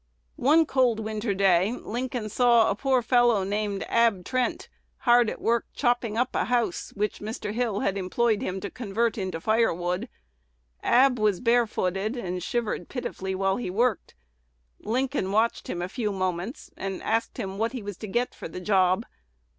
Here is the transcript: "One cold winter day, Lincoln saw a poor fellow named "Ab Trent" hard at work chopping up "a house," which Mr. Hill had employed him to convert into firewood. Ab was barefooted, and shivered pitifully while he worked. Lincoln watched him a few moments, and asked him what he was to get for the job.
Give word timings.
"One 0.37 0.65
cold 0.65 0.99
winter 0.99 1.35
day, 1.35 1.73
Lincoln 1.73 2.27
saw 2.27 2.71
a 2.71 2.75
poor 2.75 3.03
fellow 3.03 3.43
named 3.43 3.85
"Ab 3.87 4.25
Trent" 4.25 4.67
hard 5.01 5.29
at 5.29 5.39
work 5.39 5.67
chopping 5.75 6.17
up 6.17 6.33
"a 6.33 6.45
house," 6.45 6.91
which 6.95 7.19
Mr. 7.19 7.53
Hill 7.53 7.81
had 7.81 7.99
employed 7.99 8.41
him 8.41 8.59
to 8.61 8.71
convert 8.71 9.15
into 9.15 9.39
firewood. 9.39 10.09
Ab 10.81 11.19
was 11.19 11.39
barefooted, 11.39 12.17
and 12.17 12.41
shivered 12.41 12.89
pitifully 12.89 13.35
while 13.35 13.57
he 13.57 13.69
worked. 13.69 14.15
Lincoln 14.79 15.31
watched 15.31 15.69
him 15.69 15.83
a 15.83 15.87
few 15.87 16.11
moments, 16.11 16.71
and 16.75 17.03
asked 17.03 17.37
him 17.37 17.59
what 17.59 17.73
he 17.73 17.83
was 17.83 17.97
to 17.97 18.07
get 18.07 18.33
for 18.33 18.47
the 18.47 18.59
job. 18.59 19.05